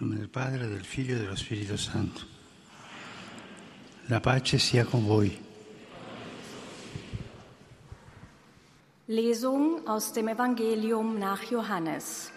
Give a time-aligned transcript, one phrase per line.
[0.00, 2.22] nome del Padre, del Figlio e dello Spirito Santo.
[4.06, 5.38] La pace sia con voi.
[9.04, 12.32] Lesung aus dem Evangelium nach Johannes.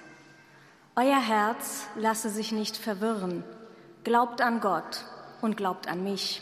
[0.95, 3.45] Euer Herz lasse sich nicht verwirren.
[4.03, 5.05] Glaubt an Gott
[5.41, 6.41] und glaubt an mich.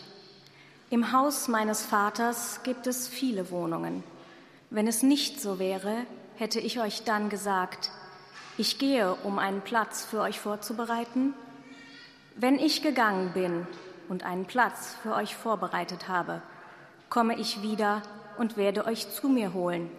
[0.90, 4.04] Im Haus meines Vaters gibt es viele Wohnungen.
[4.72, 6.08] Wenn es nicht so wäre,
[6.38, 7.92] hätte ich euch dann gesagt,
[8.58, 11.34] ich gehe, um einen Platz für euch vorzubereiten.
[12.36, 13.68] Wenn ich gegangen bin
[14.10, 16.42] und einen Platz für euch vorbereitet habe,
[17.10, 18.02] komme ich wieder
[18.38, 19.90] und werde euch zu mir holen,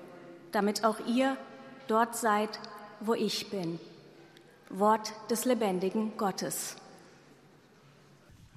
[0.50, 1.36] damit auch ihr
[1.88, 2.58] dort seid,
[3.00, 3.78] wo ich bin.
[4.70, 6.76] Wort des lebendigen Gottes.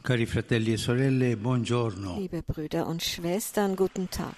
[0.04, 2.18] Cari fratelli e sorelle, buongiorno.
[2.20, 4.36] Liebe Brüder und Schwestern, guten Tag.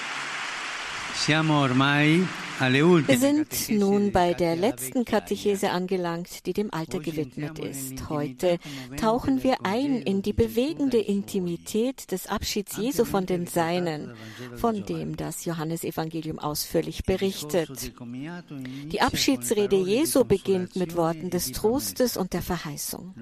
[3.07, 5.05] Wir sind nun bei der letzten.
[5.05, 8.09] Katechese angelangt, die dem Alter gewidmet ist.
[8.09, 8.59] Heute
[8.97, 14.13] tauchen wir ein in die bewegende Intimität des Abschieds Jesu von den Seinen,
[14.55, 17.93] von dem das Johannesevangelium ausführlich berichtet.
[18.91, 23.15] Die Abschiedsrede Jesu beginnt mit Worten des Trostes und der Verheißung.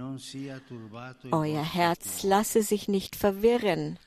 [1.32, 3.98] Euer Herz lasse sich nicht verwirren.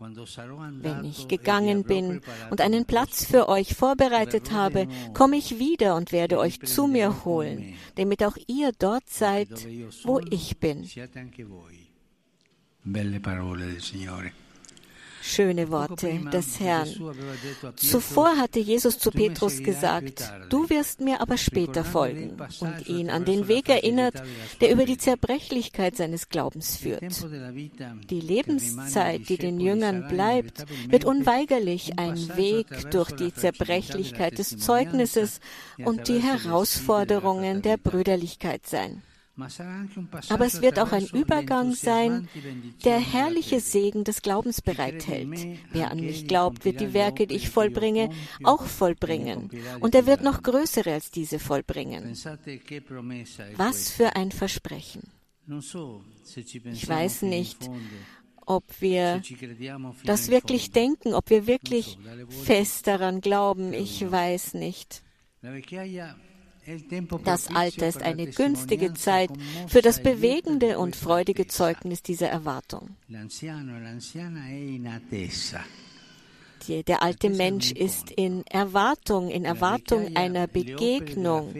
[0.00, 6.12] Wenn ich gegangen bin und einen Platz für euch vorbereitet habe, komme ich wieder und
[6.12, 9.66] werde euch zu mir holen, damit auch ihr dort seid,
[10.04, 10.88] wo ich bin.
[12.84, 14.30] Belle parole del Signore.
[15.28, 16.88] Schöne Worte des Herrn.
[17.76, 23.26] Zuvor hatte Jesus zu Petrus gesagt, du wirst mir aber später folgen und ihn an
[23.26, 24.14] den Weg erinnert,
[24.62, 27.02] der über die Zerbrechlichkeit seines Glaubens führt.
[28.10, 35.40] Die Lebenszeit, die den Jüngern bleibt, wird unweigerlich ein Weg durch die Zerbrechlichkeit des Zeugnisses
[35.84, 39.02] und die Herausforderungen der Brüderlichkeit sein.
[40.28, 42.28] Aber es wird auch ein Übergang sein,
[42.84, 45.46] der herrliche Segen des Glaubens bereithält.
[45.70, 48.10] Wer an mich glaubt, wird die Werke, die ich vollbringe,
[48.42, 49.50] auch vollbringen.
[49.80, 52.12] Und er wird noch größere als diese vollbringen.
[53.56, 55.02] Was für ein Versprechen.
[56.72, 57.70] Ich weiß nicht,
[58.44, 59.22] ob wir
[60.04, 61.98] das wirklich denken, ob wir wirklich
[62.44, 63.72] fest daran glauben.
[63.72, 65.02] Ich weiß nicht.
[67.24, 69.30] Das Alter ist eine günstige Zeit
[69.68, 72.90] für das bewegende und freudige Zeugnis dieser Erwartung.
[76.68, 81.54] Der alte Mensch ist in Erwartung, in Erwartung einer Begegnung.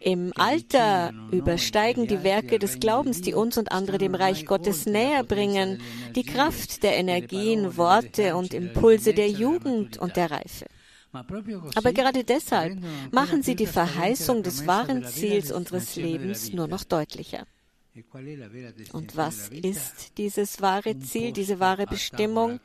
[0.00, 5.24] Im Alter übersteigen die Werke des Glaubens, die uns und andere dem Reich Gottes näher
[5.24, 5.82] bringen,
[6.14, 10.66] die Kraft der Energien, Worte und Impulse der Jugend und der Reife.
[11.12, 12.78] Aber gerade deshalb
[13.12, 17.46] machen sie die Verheißung des wahren Ziels unseres Lebens nur noch deutlicher.
[18.92, 22.60] Und was ist dieses wahre Ziel, diese wahre Bestimmung?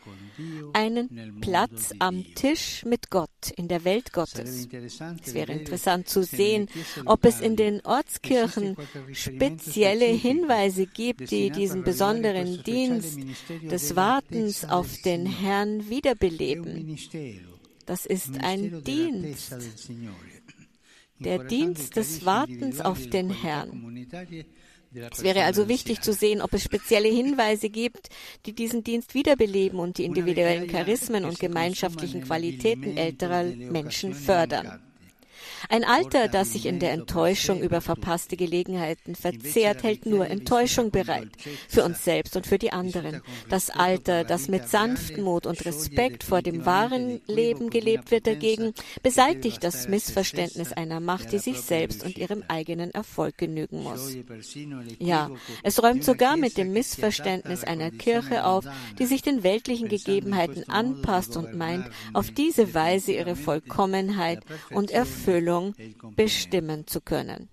[0.73, 4.67] Einen Platz am Tisch mit Gott in der Welt Gottes.
[5.23, 6.69] Es wäre interessant zu sehen,
[7.05, 8.75] ob es in den Ortskirchen
[9.11, 13.17] spezielle Hinweise gibt, die diesen besonderen Dienst
[13.63, 16.97] des Wartens auf den Herrn wiederbeleben.
[17.85, 19.55] Das ist ein Dienst,
[21.19, 24.07] der Dienst des Wartens auf den Herrn.
[25.11, 28.09] Es wäre also wichtig zu sehen, ob es spezielle Hinweise gibt,
[28.45, 34.81] die diesen Dienst wiederbeleben und die individuellen Charismen und gemeinschaftlichen Qualitäten älterer Menschen fördern.
[35.69, 41.29] Ein Alter, das sich in der Enttäuschung über verpasste Gelegenheiten verzehrt, hält nur Enttäuschung bereit,
[41.67, 43.21] für uns selbst und für die anderen.
[43.49, 49.63] Das Alter, das mit Sanftmut und Respekt vor dem wahren Leben gelebt wird, dagegen beseitigt
[49.63, 54.15] das Missverständnis einer Macht, die sich selbst und ihrem eigenen Erfolg genügen muss.
[54.99, 55.29] Ja,
[55.63, 58.65] es räumt sogar mit dem Missverständnis einer Kirche auf,
[58.99, 65.32] die sich den weltlichen Gegebenheiten anpasst und meint, auf diese Weise ihre Vollkommenheit und Erfüllung
[66.15, 67.49] bestimmen zu können.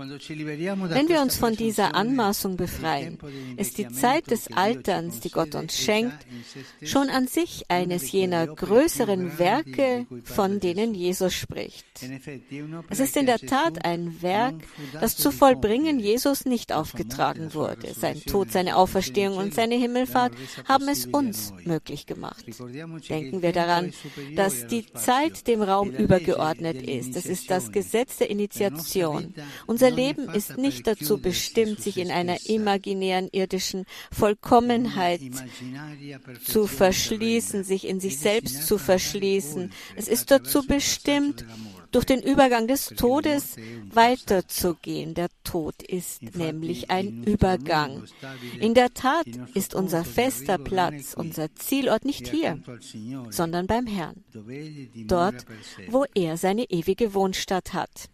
[0.00, 3.18] Wenn wir uns von dieser Anmaßung befreien,
[3.58, 6.16] ist die Zeit des Alterns, die Gott uns schenkt,
[6.82, 11.84] schon an sich eines jener größeren Werke, von denen Jesus spricht.
[12.88, 14.54] Es ist in der Tat ein Werk,
[14.98, 17.92] das zu vollbringen Jesus nicht aufgetragen wurde.
[17.92, 20.32] Sein Tod, seine Auferstehung und seine Himmelfahrt
[20.66, 22.46] haben es uns möglich gemacht.
[23.08, 23.92] Denken wir daran,
[24.34, 27.16] dass die Zeit dem Raum übergeordnet ist.
[27.16, 29.34] Es ist das Gesetz der Initiation.
[29.66, 35.20] Unser Unser Leben ist nicht dazu bestimmt, sich in einer imaginären irdischen Vollkommenheit
[36.44, 39.72] zu verschließen, sich in sich selbst zu verschließen.
[39.96, 41.44] Es ist dazu bestimmt,
[41.90, 43.56] durch den Übergang des Todes
[43.92, 45.14] weiterzugehen.
[45.14, 48.04] Der Tod ist nämlich ein Übergang.
[48.60, 52.60] In der Tat ist unser fester Platz, unser Zielort nicht hier,
[53.30, 54.22] sondern beim Herrn,
[55.06, 55.46] dort,
[55.88, 58.08] wo er seine ewige Wohnstatt hat.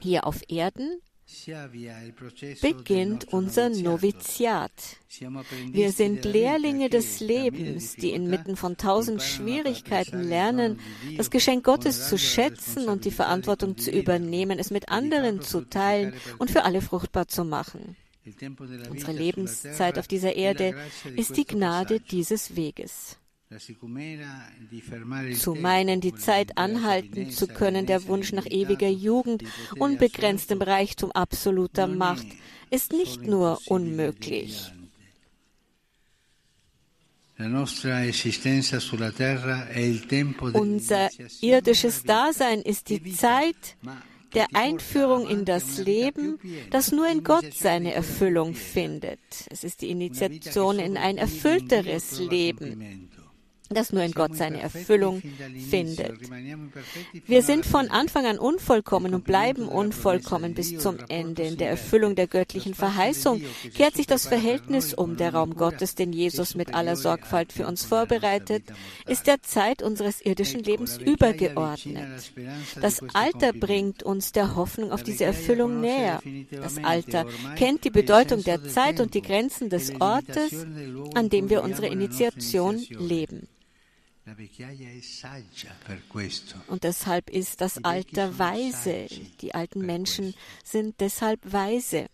[0.00, 1.00] Hier auf Erden
[2.60, 4.70] beginnt unser Noviziat.
[5.70, 10.80] Wir sind Lehrlinge des Lebens, die inmitten von tausend Schwierigkeiten lernen,
[11.16, 16.12] das Geschenk Gottes zu schätzen und die Verantwortung zu übernehmen, es mit anderen zu teilen
[16.38, 17.96] und für alle fruchtbar zu machen.
[18.90, 20.74] Unsere Lebenszeit auf dieser Erde
[21.16, 23.18] ist die Gnade dieses Weges.
[25.36, 29.44] Zu meinen, die Zeit anhalten zu können, der Wunsch nach ewiger Jugend,
[29.78, 32.26] unbegrenztem Reichtum, absoluter Macht,
[32.70, 34.72] ist nicht nur unmöglich.
[40.52, 41.10] Unser
[41.40, 43.76] irdisches Dasein ist die Zeit
[44.34, 46.38] der Einführung in das Leben,
[46.70, 49.20] das nur in Gott seine Erfüllung findet.
[49.50, 53.10] Es ist die Initiation in ein erfüllteres Leben
[53.74, 55.22] das nur in Gott seine Erfüllung
[55.70, 56.18] findet.
[57.26, 61.42] Wir sind von Anfang an unvollkommen und bleiben unvollkommen bis zum Ende.
[61.42, 63.42] In der Erfüllung der göttlichen Verheißung
[63.74, 65.16] kehrt sich das Verhältnis um.
[65.16, 68.64] Der Raum Gottes, den Jesus mit aller Sorgfalt für uns vorbereitet,
[69.06, 72.32] ist der Zeit unseres irdischen Lebens übergeordnet.
[72.80, 76.20] Das Alter bringt uns der Hoffnung auf diese Erfüllung näher.
[76.50, 80.66] Das Alter kennt die Bedeutung der Zeit und die Grenzen des Ortes,
[81.14, 83.48] an dem wir unsere Initiation leben.
[86.68, 89.06] Und deshalb ist das Alter weise.
[89.40, 90.34] Die alten Menschen
[90.64, 92.06] sind deshalb weise.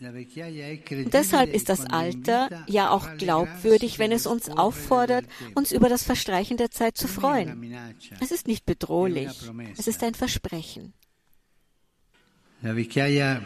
[0.00, 6.02] Und deshalb ist das Alter ja auch glaubwürdig, wenn es uns auffordert, uns über das
[6.02, 7.74] Verstreichen der Zeit zu freuen.
[8.20, 9.30] Es ist nicht bedrohlich,
[9.76, 10.94] es ist ein Versprechen.
[12.62, 13.42] La vecchiaia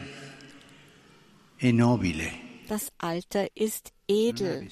[1.58, 2.45] è nobile.
[2.68, 4.68] Das Alter ist edel.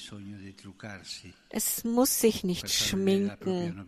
[1.51, 3.85] Es muss sich nicht schminken,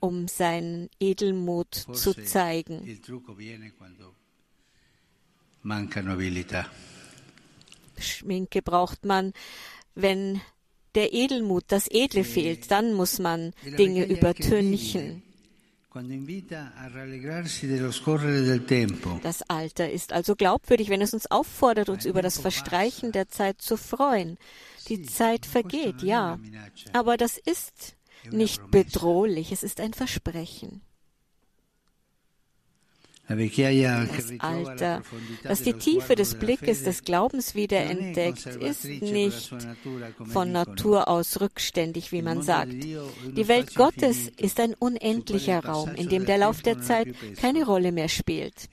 [0.00, 3.00] um seinen Edelmut zu zeigen.
[7.98, 9.32] Schminke braucht man,
[9.94, 10.40] wenn
[10.94, 15.22] der Edelmut, das Edle fehlt, dann muss man Dinge übertünchen.
[19.22, 23.60] Das Alter ist also glaubwürdig, wenn es uns auffordert, uns über das Verstreichen der Zeit
[23.60, 24.38] zu freuen.
[24.88, 26.38] Die Zeit vergeht, ja,
[26.92, 27.96] aber das ist
[28.30, 30.82] nicht bedrohlich, es ist ein Versprechen.
[33.28, 35.02] Das Alter,
[35.42, 39.50] das die Tiefe des Blickes des Glaubens wiederentdeckt, ist nicht
[40.24, 42.72] von Natur aus rückständig, wie man sagt.
[42.72, 47.90] Die Welt Gottes ist ein unendlicher Raum, in dem der Lauf der Zeit keine Rolle
[47.90, 48.68] mehr spielt.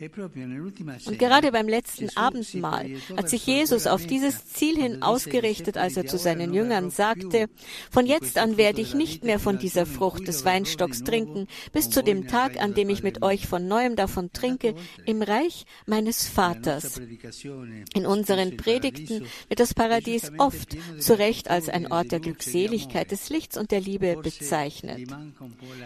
[1.06, 6.06] Und gerade beim letzten Abendmahl hat sich Jesus auf dieses Ziel hin ausgerichtet, als er
[6.06, 7.48] zu seinen Jüngern sagte,
[7.90, 12.04] von jetzt an werde ich nicht mehr von dieser Frucht des Weinstocks trinken, bis zu
[12.04, 14.76] dem Tag, an dem ich mit euch von neuem davon trinke trinke
[15.06, 17.00] im Reich meines Vaters.
[17.94, 23.30] In unseren Predigten wird das Paradies oft zu Recht als ein Ort der Glückseligkeit, des
[23.30, 25.10] Lichts und der Liebe bezeichnet.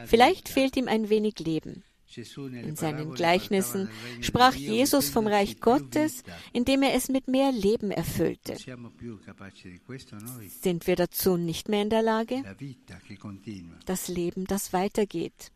[0.06, 1.84] Vielleicht fehlt ihm ein wenig Leben.
[2.16, 3.90] In seinen Gleichnissen
[4.22, 6.24] sprach Jesus vom Reich Gottes,
[6.54, 8.56] indem er es mit mehr Leben erfüllte.
[10.62, 12.44] Sind wir dazu nicht mehr in der Lage?
[13.86, 15.52] Das Leben, das weitergeht.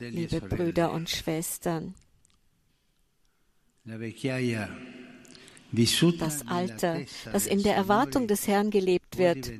[0.00, 1.94] Liebe Brüder und Schwestern,
[6.18, 7.00] das Alter,
[7.32, 9.52] das in der Erwartung des Herrn gelebt wird,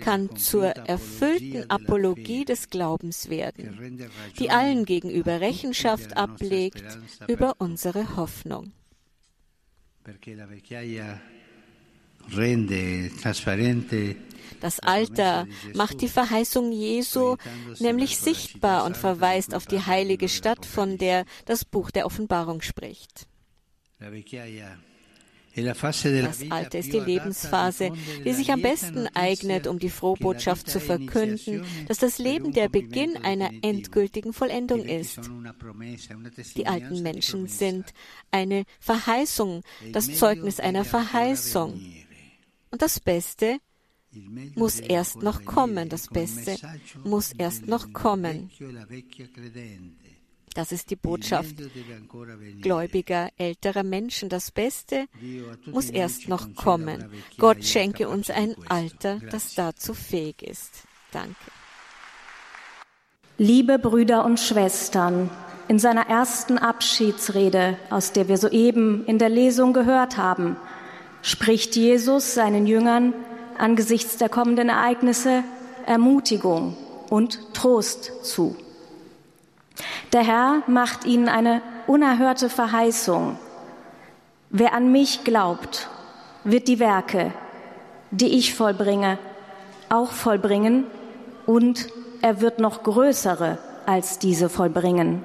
[0.00, 3.98] kann zur erfüllten Apologie des Glaubens werden,
[4.38, 6.84] die allen gegenüber Rechenschaft ablegt
[7.28, 8.72] über unsere Hoffnung.
[14.60, 17.36] Das Alter macht die Verheißung Jesu
[17.78, 23.26] nämlich sichtbar und verweist auf die heilige Stadt, von der das Buch der Offenbarung spricht.
[25.56, 27.92] Das Alter ist die Lebensphase,
[28.24, 33.16] die sich am besten eignet, um die Frohbotschaft zu verkünden, dass das Leben der Beginn
[33.18, 35.20] einer endgültigen Vollendung ist.
[36.56, 37.94] Die alten Menschen sind
[38.32, 41.80] eine Verheißung, das Zeugnis einer Verheißung.
[42.72, 43.58] Und das Beste
[44.54, 45.88] muss erst noch kommen.
[45.88, 46.56] Das Beste
[47.04, 48.50] muss erst noch kommen.
[50.54, 51.56] Das ist die Botschaft
[52.62, 54.28] gläubiger, älterer Menschen.
[54.28, 55.06] Das Beste
[55.66, 57.10] muss erst noch kommen.
[57.38, 60.84] Gott schenke uns ein Alter, das dazu fähig ist.
[61.10, 61.34] Danke.
[63.36, 65.28] Liebe Brüder und Schwestern,
[65.66, 70.56] in seiner ersten Abschiedsrede, aus der wir soeben in der Lesung gehört haben,
[71.22, 73.12] spricht Jesus seinen Jüngern
[73.58, 75.42] angesichts der kommenden Ereignisse
[75.86, 76.76] Ermutigung
[77.10, 78.56] und Trost zu.
[80.12, 83.38] Der Herr macht ihnen eine unerhörte Verheißung.
[84.50, 85.88] Wer an mich glaubt,
[86.44, 87.32] wird die Werke,
[88.10, 89.18] die ich vollbringe,
[89.88, 90.86] auch vollbringen
[91.46, 91.88] und
[92.22, 95.22] er wird noch größere als diese vollbringen.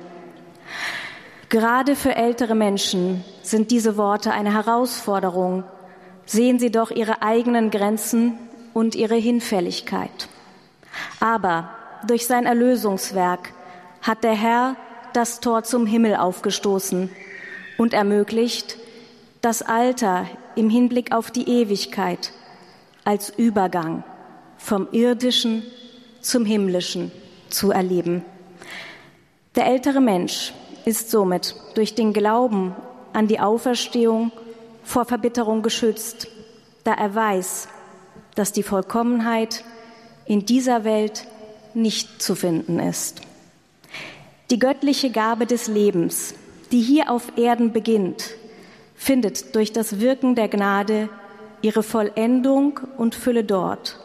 [1.50, 5.64] Gerade für ältere Menschen sind diese Worte eine Herausforderung.
[6.30, 8.38] Sehen sie doch ihre eigenen Grenzen
[8.76, 10.30] und ihre Hinfälligkeit.
[11.20, 11.72] Aber
[12.06, 13.52] durch sein Erlösungswerk
[14.04, 14.76] hat der Herr
[15.14, 17.10] das Tor zum Himmel aufgestoßen
[17.80, 18.78] und ermöglicht,
[19.42, 22.32] das Alter im Hinblick auf die Ewigkeit
[23.06, 24.04] als Übergang
[24.60, 25.64] vom irdischen
[26.22, 27.12] zum himmlischen
[27.50, 28.24] zu erleben.
[29.56, 30.54] Der ältere Mensch
[30.86, 32.76] ist somit durch den Glauben
[33.14, 34.32] an die Auferstehung
[34.90, 36.28] vor Verbitterung geschützt,
[36.84, 37.68] da er weiß,
[38.34, 39.64] dass die Vollkommenheit
[40.26, 41.28] in dieser Welt
[41.76, 43.22] nicht zu finden ist.
[44.50, 46.34] Die göttliche Gabe des Lebens,
[46.72, 48.32] die hier auf Erden beginnt,
[48.96, 51.08] findet durch das Wirken der Gnade
[51.62, 54.00] ihre Vollendung und Fülle dort,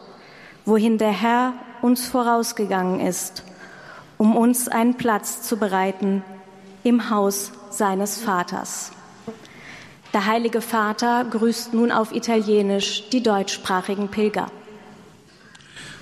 [0.65, 3.43] wohin der Herr uns vorausgegangen ist,
[4.19, 6.23] um uns einen Platz zu bereiten
[6.83, 8.91] im Haus seines Vaters.
[10.15, 14.49] Der Heilige Vater grüßt nun auf Italienisch die deutschsprachigen Pilger.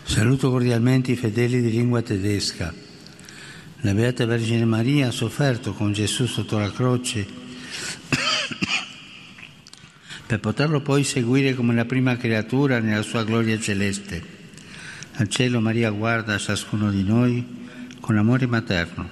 [0.06, 2.72] Saluto cordialmente i fedeli di lingua tedesca.
[3.82, 7.26] La Beata Vergine Maria ha sofferto con Gesù sotto la croce
[10.28, 14.24] per poterlo poi seguire come la prima creatura nella sua gloria celeste.
[15.14, 17.44] Al cielo Maria guarda ciascuno di noi
[18.00, 19.10] con amore materno.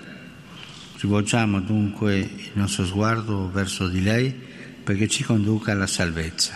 [0.97, 4.49] Rivolgiamo dunque il nostro sguardo verso di lei
[4.83, 6.53] perché ci conduca alla salvezza.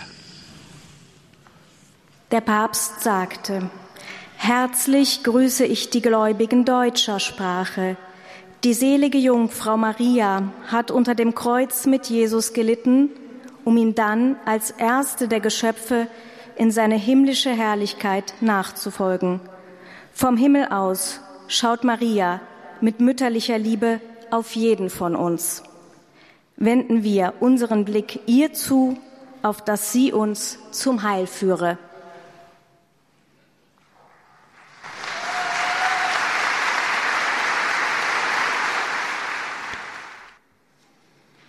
[2.32, 3.70] Der Papst sagte,
[4.38, 7.98] Herzlich grüße ich die Gläubigen deutscher Sprache.
[8.64, 13.10] Die selige Jungfrau Maria hat unter dem Kreuz mit Jesus gelitten,
[13.64, 16.08] um ihm dann als erste der Geschöpfe
[16.56, 19.40] in seine himmlische Herrlichkeit nachzufolgen.
[20.14, 22.42] Vom Himmel aus schaut Maria
[22.82, 24.00] mit mütterlicher Liebe
[24.32, 25.64] auf jeden von uns.
[26.58, 28.98] Wenden wir unseren Blick ihr zu,
[29.42, 31.78] auf dass sie uns zum Heil führe.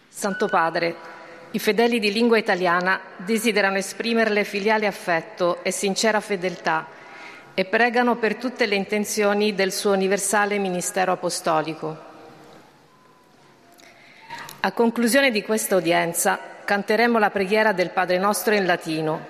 [0.09, 0.95] Santo Padre,
[1.53, 6.87] i fedeli di lingua italiana desiderano esprimerle filiale affetto e sincera fedeltà
[7.55, 12.06] e pregano per tutte le intenzioni del suo universale ministero apostolico.
[14.67, 19.25] A conclusione di questa udienza canteremo la preghiera del Padre nostro in latino,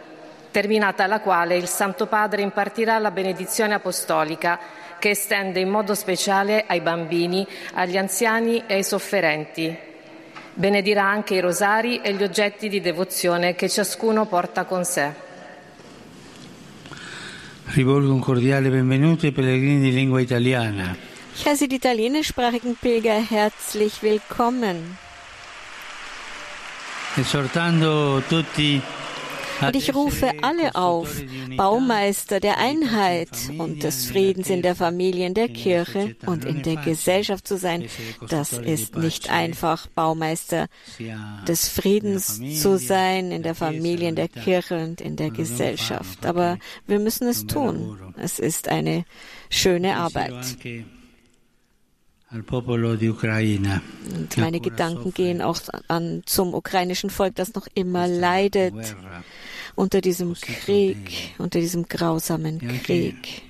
[0.50, 4.58] terminata la quale il Santo Padre impartirà la benedizione apostolica
[4.98, 9.76] che estende in modo speciale ai bambini, agli anziani e ai sofferenti.
[10.54, 15.12] Benedirà anche i rosari e gli oggetti di devozione che ciascuno porta con sé.
[17.74, 20.96] Rivolgo un cordiale benvenuto ai pellegrini di lingua italiana.
[21.34, 25.04] Ich heiße die italienischsprachigen Pilger herzlich willkommen.
[29.60, 31.22] Und ich rufe alle auf,
[31.56, 36.76] Baumeister der Einheit und des Friedens in der Familie, in der Kirche und in der
[36.76, 37.88] Gesellschaft zu sein.
[38.28, 40.68] Das ist nicht einfach, Baumeister
[41.48, 46.26] des Friedens zu sein, in der Familie, in der Kirche und in der Gesellschaft.
[46.26, 47.98] Aber wir müssen es tun.
[48.18, 49.04] Es ist eine
[49.48, 50.58] schöne Arbeit.
[52.30, 58.74] Und meine Gedanken gehen auch an zum ukrainischen Volk, das noch immer leidet
[59.76, 63.42] unter diesem Krieg, unter diesem grausamen Krieg.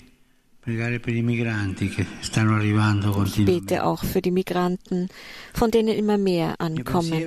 [0.68, 0.74] Ich
[3.44, 5.08] bete auch für die Migranten,
[5.54, 7.22] von denen immer mehr ankommen.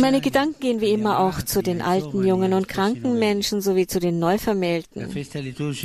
[0.00, 3.98] Meine Gedanken gehen wie immer auch zu den alten, jungen und kranken Menschen sowie zu
[3.98, 5.08] den Neuvermählten.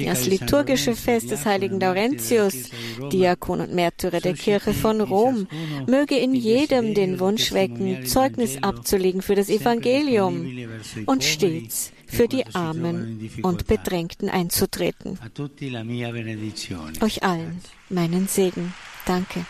[0.05, 2.69] Das liturgische Fest des heiligen Laurentius,
[3.11, 5.47] Diakon und Märtyrer der Kirche von Rom,
[5.87, 10.45] möge in jedem den Wunsch wecken, Zeugnis abzulegen für das Evangelium
[11.07, 15.17] und stets für die Armen und Bedrängten einzutreten.
[17.01, 18.73] Euch allen meinen Segen.
[19.05, 19.45] Danke.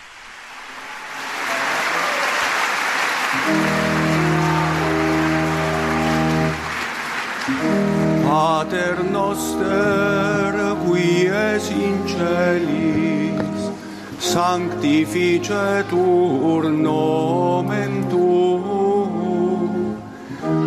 [8.24, 13.72] Pater noster, qui es in celis,
[14.20, 18.53] sanctificetur nomen tuum,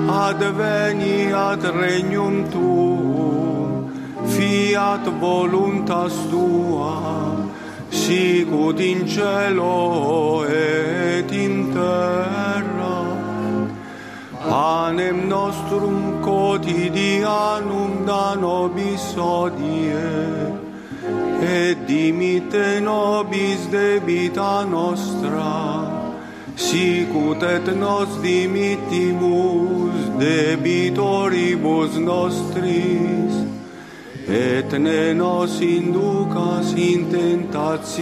[0.08, 3.90] adveniat regnum tuum,
[4.26, 7.46] fiat voluntas tua,
[7.90, 12.96] sicut in cielo et in terra.
[14.48, 20.54] Panem nostrum quotidianum da nobis odie,
[21.42, 25.75] et dimite nobis debita nostra,
[26.56, 33.32] sicut et nos dimittimus debitoribus nostris,
[34.28, 37.92] et ne nos inducas in tentatione,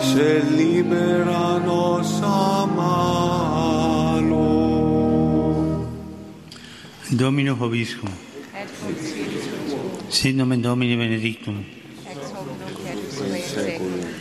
[0.00, 3.54] sed libera nos a malo.
[7.10, 8.10] Domino Hoviscum.
[10.08, 11.64] Sit nomen Domini benedictum.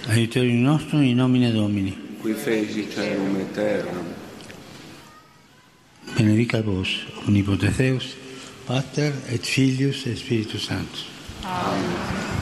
[0.10, 1.98] Aiuterium nostrum in nomine Domini.
[2.22, 4.06] Qui feci celum et terram.
[6.18, 8.16] Benedicat vos, omnipotens Deus,
[8.66, 11.06] Pater et Filius et Spiritus Sanctus.
[11.44, 12.24] Amen.